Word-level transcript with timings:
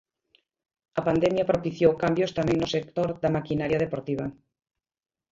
A 0.99 1.01
pandemia 1.07 1.47
propiciou 1.51 1.91
cambios 2.03 2.35
tamén 2.37 2.57
no 2.59 2.71
sector 2.75 3.09
da 3.21 3.33
maquinaria 3.37 3.81
deportiva. 3.85 4.25